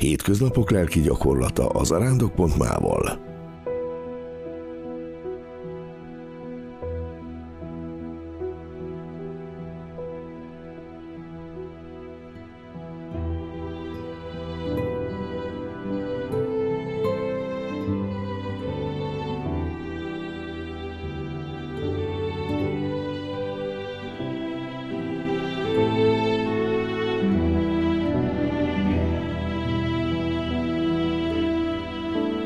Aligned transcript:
Hétköznapok 0.00 0.70
lelki 0.70 1.00
gyakorlata 1.00 1.68
az 1.68 1.90
arándok.mával. 1.90 3.29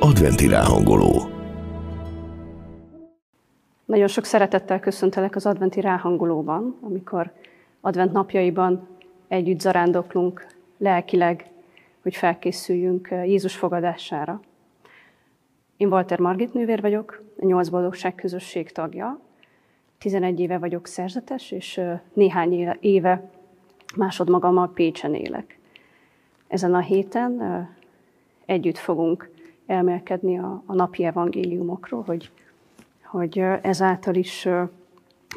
Adventi 0.05 0.49
ráhangoló. 0.49 1.29
Nagyon 3.85 4.07
sok 4.07 4.25
szeretettel 4.25 4.81
köszöntelek 4.81 5.37
az 5.37 5.47
adventi 5.47 5.81
ráhangolóban, 5.81 6.79
amikor 6.81 7.33
advent 7.81 8.13
napjaiban 8.13 8.89
együtt 9.29 9.61
zarándoklunk 9.61 10.47
lelkileg, 10.79 11.51
hogy 12.03 12.17
felkészüljünk 12.17 13.09
Jézus 13.11 13.57
fogadására. 13.57 14.41
Én 15.77 15.89
Walter 15.89 16.19
Margit 16.19 16.55
nővér 16.55 16.81
vagyok, 16.81 17.23
a 17.41 17.45
Nyolc 17.45 17.69
Boldogság 17.69 18.15
Közösség 18.15 18.73
tagja. 18.73 19.21
11 19.99 20.41
éve 20.41 20.59
vagyok 20.59 20.87
szerzetes, 20.87 21.51
és 21.51 21.81
néhány 22.13 22.77
éve 22.81 23.31
másodmagammal 23.97 24.73
Pécsen 24.73 25.15
élek. 25.15 25.59
Ezen 26.49 26.75
a 26.75 26.81
héten 26.81 27.69
együtt 28.47 28.79
fogunk 28.79 29.33
elmélkedni 29.67 30.39
a, 30.39 30.63
a 30.67 30.75
napi 30.75 31.05
evangéliumokról, 31.05 32.03
hogy, 32.03 32.31
hogy 33.03 33.39
ezáltal 33.63 34.15
is 34.15 34.49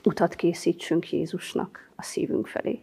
utat 0.04 0.36
készítsünk 0.36 1.12
Jézusnak 1.12 1.90
a 1.96 2.04
szívünk 2.04 2.48
felé. 2.48 2.82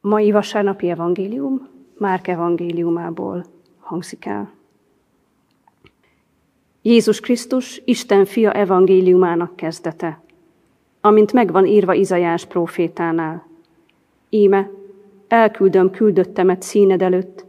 Mai 0.00 0.30
vasárnapi 0.30 0.90
evangélium 0.90 1.76
Márk 1.98 2.28
evangéliumából 2.28 3.44
hangzik 3.78 4.26
el. 4.26 4.52
Jézus 6.82 7.20
Krisztus 7.20 7.82
Isten 7.84 8.24
fia 8.24 8.52
evangéliumának 8.52 9.56
kezdete, 9.56 10.20
amint 11.00 11.32
megvan 11.32 11.66
írva 11.66 11.94
Izajás 11.94 12.44
profétánál. 12.44 13.46
Íme, 14.28 14.70
elküldöm 15.28 15.90
küldöttemet 15.90 16.62
színed 16.62 17.02
előtt, 17.02 17.44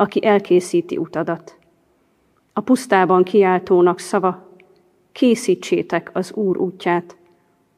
aki 0.00 0.24
elkészíti 0.24 0.96
utadat. 0.96 1.56
A 2.52 2.60
pusztában 2.60 3.22
kiáltónak 3.22 3.98
szava, 3.98 4.48
készítsétek 5.12 6.10
az 6.12 6.32
Úr 6.32 6.56
útját, 6.56 7.16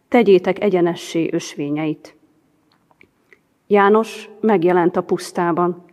tegyétek 0.08 0.62
egyenessé 0.62 1.28
ösvényeit. 1.32 2.14
János 3.66 4.28
megjelent 4.40 4.96
a 4.96 5.02
pusztában, 5.02 5.84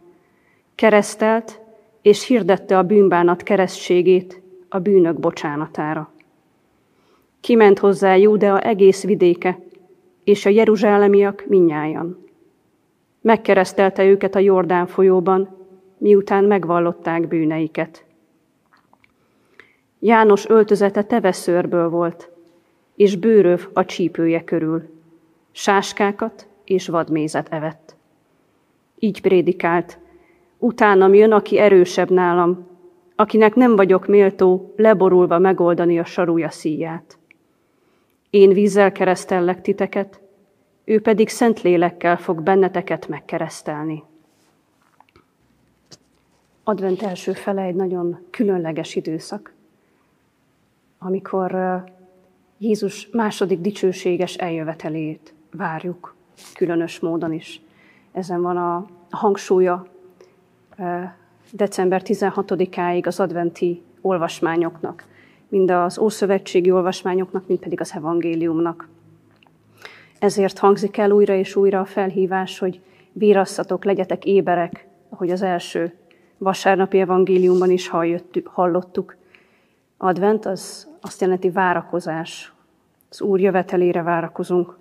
keresztelt 0.76 1.60
és 2.02 2.28
hirdette 2.28 2.78
a 2.78 2.84
bűnbánat 2.84 3.44
keresztségét 3.44 4.42
a 4.70 4.80
bűnök 4.80 5.20
bocsánatára. 5.20 6.12
Kiment 7.40 7.80
hozzá 7.80 8.16
Júdea 8.16 8.60
egész 8.60 9.04
vidéke, 9.04 9.60
és 10.24 10.46
a 10.46 10.50
jeruzsálemiak 10.50 11.46
minnyájan. 11.48 12.26
Megkeresztelte 13.22 14.06
őket 14.06 14.36
a 14.36 14.40
Jordán 14.40 14.88
folyóban, 14.88 15.58
miután 15.98 16.44
megvallották 16.44 17.28
bűneiket. 17.28 18.06
János 20.00 20.50
öltözete 20.50 21.04
teveszőrből 21.04 21.90
volt, 21.90 22.32
és 22.96 23.16
bőröv 23.16 23.68
a 23.74 23.86
csípője 23.86 24.44
körül. 24.44 24.90
Sáskákat 25.52 26.48
és 26.64 26.88
vadmézet 26.88 27.48
evett. 27.50 27.96
Így 29.00 29.22
prédikált, 29.22 30.00
utánam 30.58 31.14
jön, 31.14 31.32
aki 31.32 31.58
erősebb 31.58 32.10
nálam, 32.10 32.68
akinek 33.16 33.56
nem 33.56 33.76
vagyok 33.76 34.08
méltó 34.08 34.74
leborulva 34.76 35.40
megoldani 35.40 36.00
a 36.00 36.06
sarúja 36.06 36.50
szíját. 36.50 37.18
Én 38.30 38.54
vízzel 38.54 38.92
keresztellek 38.92 39.62
titeket, 39.62 40.22
ő 40.86 41.02
pedig 41.02 41.30
szent 41.30 41.62
lélekkel 41.62 42.18
fog 42.18 42.42
benneteket 42.42 43.08
megkeresztelni. 43.08 44.04
Advent 46.70 47.02
első 47.02 47.34
fele 47.34 47.62
egy 47.62 47.76
nagyon 47.76 48.20
különleges 48.30 48.96
időszak, 48.96 49.54
amikor 50.98 51.84
Jézus 52.58 53.10
második 53.12 53.60
dicsőséges 53.60 54.36
eljövetelét 54.36 55.34
várjuk, 55.52 56.16
különös 56.54 57.00
módon 57.00 57.34
is. 57.34 57.62
Ezen 58.12 58.42
van 58.42 58.58
a 58.58 58.86
hangsúlya 59.10 59.88
december 61.52 62.02
16-áig 62.06 63.06
az 63.06 63.20
adventi 63.20 63.82
olvasmányoknak, 64.02 65.08
mind 65.48 65.72
az 65.72 65.98
ószövetségi 65.98 66.72
olvasmányoknak, 66.72 67.48
mind 67.48 67.60
pedig 67.60 67.82
az 67.82 67.94
evangéliumnak. 67.96 68.88
Ezért 70.20 70.58
hangzik 70.58 70.98
el 70.98 71.12
újra 71.12 71.36
és 71.36 71.56
újra 71.56 71.80
a 71.80 71.86
felhívás, 71.86 72.60
hogy 72.60 72.82
vírasszatok, 73.12 73.86
legyetek 73.86 74.26
éberek, 74.26 74.88
ahogy 75.10 75.30
az 75.30 75.42
első 75.42 75.94
vasárnapi 76.38 77.00
evangéliumban 77.00 77.72
is 77.72 77.92
hallottuk. 78.44 79.16
Advent 79.98 80.46
az 80.46 80.88
azt 81.02 81.22
jelenti 81.22 81.50
várakozás, 81.50 82.54
az 83.10 83.22
Úr 83.22 83.40
jövetelére 83.40 84.02
várakozunk. 84.02 84.78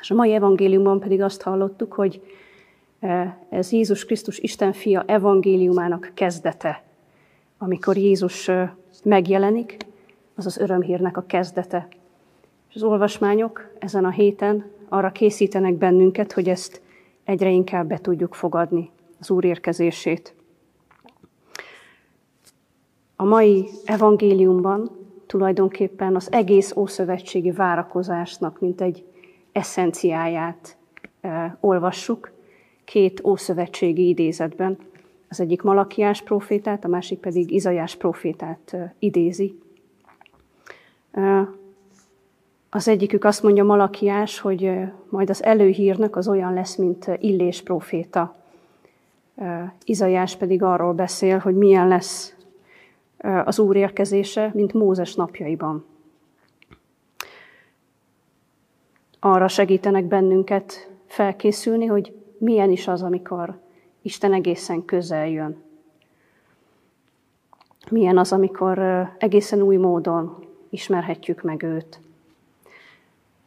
És 0.00 0.10
a 0.10 0.14
mai 0.14 0.32
evangéliumban 0.32 1.00
pedig 1.00 1.22
azt 1.22 1.42
hallottuk, 1.42 1.92
hogy 1.92 2.22
e, 3.00 3.38
ez 3.48 3.72
Jézus 3.72 4.04
Krisztus 4.04 4.38
Isten 4.38 4.72
fia 4.72 5.04
evangéliumának 5.06 6.10
kezdete. 6.14 6.82
Amikor 7.58 7.96
Jézus 7.96 8.48
e, 8.48 8.76
megjelenik, 9.04 9.76
az 10.34 10.46
az 10.46 10.58
örömhírnek 10.58 11.16
a 11.16 11.24
kezdete. 11.26 11.88
És 12.68 12.74
az 12.74 12.82
olvasmányok 12.82 13.70
ezen 13.78 14.04
a 14.04 14.10
héten 14.10 14.64
arra 14.88 15.12
készítenek 15.12 15.74
bennünket, 15.74 16.32
hogy 16.32 16.48
ezt 16.48 16.80
egyre 17.24 17.50
inkább 17.50 17.86
be 17.86 17.98
tudjuk 17.98 18.34
fogadni, 18.34 18.90
az 19.20 19.30
Úr 19.30 19.44
érkezését. 19.44 20.34
A 23.20 23.24
mai 23.24 23.68
evangéliumban 23.84 24.90
tulajdonképpen 25.26 26.14
az 26.14 26.32
egész 26.32 26.72
ószövetségi 26.76 27.50
várakozásnak, 27.50 28.60
mint 28.60 28.80
egy 28.80 29.04
eszenciáját 29.52 30.76
e, 31.20 31.56
olvassuk, 31.60 32.30
két 32.84 33.20
ószövetségi 33.24 34.08
idézetben. 34.08 34.78
Az 35.28 35.40
egyik 35.40 35.62
Malakiás 35.62 36.22
profétát, 36.22 36.84
a 36.84 36.88
másik 36.88 37.18
pedig 37.18 37.50
Izajás 37.50 37.96
profétát 37.96 38.72
e, 38.72 38.94
idézi. 38.98 39.58
E, 41.10 41.48
az 42.70 42.88
egyikük 42.88 43.24
azt 43.24 43.42
mondja 43.42 43.64
Malakiás, 43.64 44.38
hogy 44.38 44.64
e, 44.64 44.94
majd 45.08 45.30
az 45.30 45.42
előhírnök 45.42 46.16
az 46.16 46.28
olyan 46.28 46.52
lesz, 46.52 46.76
mint 46.76 47.10
Illés 47.18 47.62
proféta. 47.62 48.34
E, 49.36 49.74
Izajás 49.84 50.36
pedig 50.36 50.62
arról 50.62 50.92
beszél, 50.92 51.38
hogy 51.38 51.56
milyen 51.56 51.88
lesz 51.88 52.36
az 53.44 53.58
Úr 53.58 53.76
érkezése, 53.76 54.50
mint 54.54 54.72
Mózes 54.72 55.14
napjaiban. 55.14 55.84
Arra 59.20 59.48
segítenek 59.48 60.04
bennünket 60.04 60.90
felkészülni, 61.06 61.86
hogy 61.86 62.14
milyen 62.38 62.70
is 62.70 62.88
az, 62.88 63.02
amikor 63.02 63.60
Isten 64.02 64.32
egészen 64.32 64.84
közel 64.84 65.28
jön. 65.28 65.62
Milyen 67.90 68.18
az, 68.18 68.32
amikor 68.32 68.78
egészen 69.18 69.62
új 69.62 69.76
módon 69.76 70.46
ismerhetjük 70.70 71.42
meg 71.42 71.62
őt. 71.62 72.00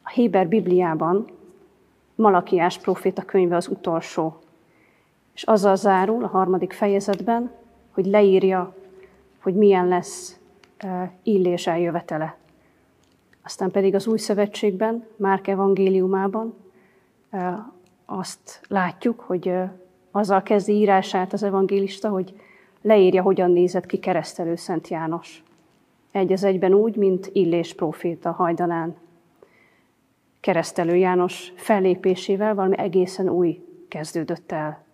A 0.02 0.08
Héber 0.08 0.48
Bibliában 0.48 1.26
Malakiás 2.14 2.78
proféta 2.78 3.22
könyve 3.22 3.56
az 3.56 3.68
utolsó, 3.68 4.36
és 5.34 5.42
azzal 5.42 5.76
zárul 5.76 6.24
a 6.24 6.26
harmadik 6.26 6.72
fejezetben, 6.72 7.50
hogy 7.90 8.06
leírja 8.06 8.74
hogy 9.42 9.54
milyen 9.54 9.88
lesz 9.88 10.40
Illés 11.22 11.66
eljövetele. 11.66 12.36
Aztán 13.42 13.70
pedig 13.70 13.94
az 13.94 14.06
Új 14.06 14.18
Szövetségben, 14.18 15.06
Márk 15.16 15.46
evangéliumában 15.46 16.54
azt 18.06 18.60
látjuk, 18.68 19.20
hogy 19.20 19.54
azzal 20.10 20.42
kezdi 20.42 20.72
írását 20.72 21.32
az 21.32 21.42
evangélista, 21.42 22.08
hogy 22.08 22.40
leírja, 22.82 23.22
hogyan 23.22 23.50
nézett 23.50 23.86
ki 23.86 23.98
keresztelő 23.98 24.56
Szent 24.56 24.88
János. 24.88 25.42
Egy 26.10 26.32
az 26.32 26.44
egyben 26.44 26.74
úgy, 26.74 26.96
mint 26.96 27.30
Illés 27.32 27.74
próféta 27.74 28.30
hajdanán. 28.30 28.96
Keresztelő 30.40 30.96
János 30.96 31.52
fellépésével 31.56 32.54
valami 32.54 32.78
egészen 32.78 33.28
új 33.28 33.64
kezdődött 33.88 34.52
el. 34.52 34.84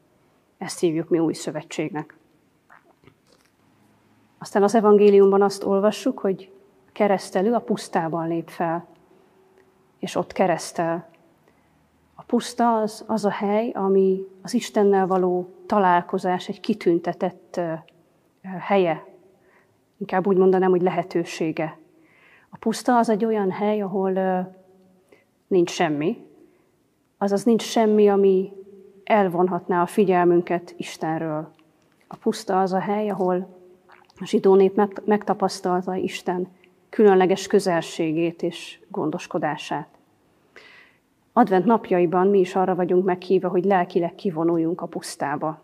Ezt 0.58 0.80
hívjuk 0.80 1.08
mi 1.08 1.18
új 1.18 1.32
szövetségnek. 1.32 2.17
Aztán 4.38 4.62
az 4.62 4.74
evangéliumban 4.74 5.42
azt 5.42 5.64
olvassuk, 5.64 6.18
hogy 6.18 6.50
keresztelő 6.92 7.52
a 7.52 7.60
pusztában 7.60 8.28
lép 8.28 8.48
fel, 8.48 8.86
és 9.98 10.14
ott 10.14 10.32
keresztel. 10.32 11.08
A 12.14 12.22
puszta 12.22 12.76
az, 12.76 13.04
az 13.06 13.24
a 13.24 13.30
hely, 13.30 13.70
ami 13.70 14.26
az 14.42 14.54
Istennel 14.54 15.06
való 15.06 15.48
találkozás 15.66 16.48
egy 16.48 16.60
kitüntetett 16.60 17.60
helye. 18.58 19.04
Inkább 19.96 20.26
úgy 20.26 20.36
mondanám, 20.36 20.70
hogy 20.70 20.82
lehetősége. 20.82 21.78
A 22.48 22.56
puszta 22.56 22.96
az 22.96 23.08
egy 23.08 23.24
olyan 23.24 23.50
hely, 23.50 23.80
ahol 23.80 24.12
nincs 25.46 25.70
semmi, 25.70 26.26
azaz 27.18 27.44
nincs 27.44 27.62
semmi, 27.62 28.08
ami 28.08 28.52
elvonhatná 29.04 29.82
a 29.82 29.86
figyelmünket 29.86 30.74
Istenről. 30.76 31.50
A 32.06 32.16
puszta 32.16 32.60
az 32.60 32.72
a 32.72 32.80
hely, 32.80 33.08
ahol 33.08 33.57
a 34.20 34.26
zsidó 34.26 34.54
nép 34.54 34.80
megtapasztalta 35.04 35.94
Isten 35.94 36.48
különleges 36.88 37.46
közelségét 37.46 38.42
és 38.42 38.80
gondoskodását. 38.88 39.88
Advent 41.32 41.64
napjaiban 41.64 42.26
mi 42.26 42.38
is 42.38 42.54
arra 42.54 42.74
vagyunk 42.74 43.04
meghívva, 43.04 43.48
hogy 43.48 43.64
lelkileg 43.64 44.14
kivonuljunk 44.14 44.80
a 44.80 44.86
pusztába. 44.86 45.60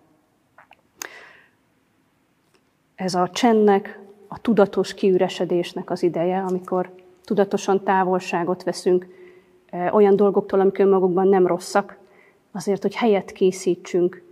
Ez 2.95 3.15
a 3.15 3.29
csendnek, 3.29 3.99
a 4.29 4.41
tudatos 4.41 4.95
kiüresedésnek 4.95 5.91
az 5.91 6.03
ideje, 6.03 6.41
amikor 6.41 6.95
tudatosan 7.25 7.83
távolságot 7.83 8.63
veszünk 8.63 9.07
e, 9.71 9.93
olyan 9.93 10.17
dolgoktól, 10.17 10.61
amik 10.61 10.79
önmagukban 10.79 11.29
nem 11.29 11.47
rosszak, 11.47 11.99
azért, 12.53 12.83
hogy 12.83 12.95
helyet 12.95 13.33
készítsünk 13.33 14.23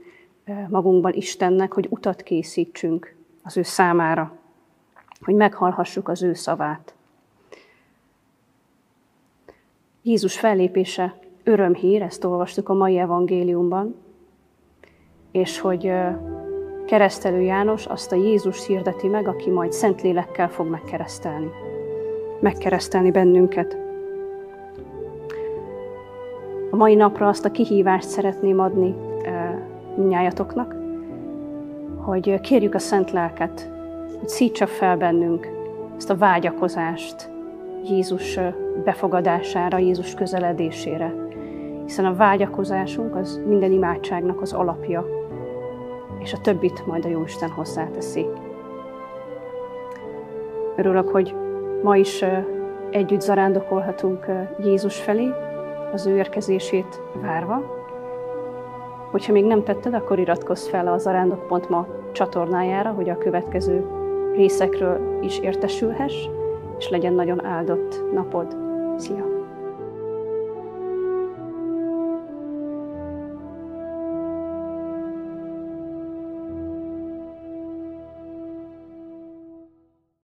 e, 0.44 0.66
magunkban 0.70 1.12
Istennek, 1.12 1.72
hogy 1.72 1.86
utat 1.90 2.22
készítsünk 2.22 3.14
az 3.42 3.56
ő 3.56 3.62
számára, 3.62 4.32
hogy 5.20 5.34
meghallhassuk 5.34 6.08
az 6.08 6.22
ő 6.22 6.34
szavát. 6.34 6.94
Jézus 10.02 10.38
fellépése 10.38 11.14
örömhír, 11.44 12.02
ezt 12.02 12.24
olvastuk 12.24 12.68
a 12.68 12.74
mai 12.74 12.98
evangéliumban, 12.98 13.94
és 15.30 15.60
hogy 15.60 15.92
keresztelő 16.86 17.40
János 17.40 17.86
azt 17.86 18.12
a 18.12 18.16
Jézus 18.16 18.66
hirdeti 18.66 19.08
meg, 19.08 19.28
aki 19.28 19.50
majd 19.50 19.72
Szentlélekkel 19.72 20.48
fog 20.48 20.66
megkeresztelni. 20.66 21.50
Megkeresztelni 22.40 23.10
bennünket. 23.10 23.76
A 26.70 26.76
mai 26.76 26.94
napra 26.94 27.28
azt 27.28 27.44
a 27.44 27.50
kihívást 27.50 28.08
szeretném 28.08 28.60
adni 28.60 28.94
minnyájatoknak, 29.96 30.81
hogy 32.04 32.40
kérjük 32.40 32.74
a 32.74 32.78
Szent 32.78 33.10
Lelket, 33.10 33.70
hogy 34.18 34.28
szítsa 34.28 34.66
fel 34.66 34.96
bennünk 34.96 35.48
ezt 35.96 36.10
a 36.10 36.16
vágyakozást 36.16 37.30
Jézus 37.84 38.38
befogadására, 38.84 39.78
Jézus 39.78 40.14
közeledésére. 40.14 41.14
Hiszen 41.84 42.04
a 42.04 42.14
vágyakozásunk 42.14 43.16
az 43.16 43.40
minden 43.46 43.72
imádságnak 43.72 44.40
az 44.40 44.52
alapja, 44.52 45.06
és 46.18 46.32
a 46.32 46.40
többit 46.40 46.86
majd 46.86 47.04
a 47.04 47.08
Jóisten 47.08 47.50
hozzáteszi. 47.50 48.26
Örülök, 50.76 51.08
hogy 51.08 51.34
ma 51.82 51.96
is 51.96 52.24
együtt 52.90 53.20
zarándokolhatunk 53.20 54.26
Jézus 54.58 55.00
felé, 55.00 55.28
az 55.92 56.06
ő 56.06 56.16
érkezését 56.16 57.00
várva, 57.20 57.81
Hogyha 59.12 59.32
még 59.32 59.44
nem 59.44 59.62
tetted, 59.62 59.94
akkor 59.94 60.18
iratkozz 60.18 60.66
fel 60.66 60.86
a 60.86 60.98
zarándok.ma 60.98 61.86
csatornájára, 62.12 62.90
hogy 62.90 63.08
a 63.08 63.18
következő 63.18 63.86
részekről 64.34 65.18
is 65.22 65.38
értesülhess, 65.38 66.28
és 66.78 66.88
legyen 66.88 67.12
nagyon 67.12 67.44
áldott 67.44 68.12
napod. 68.12 68.56
Szia! 68.96 69.41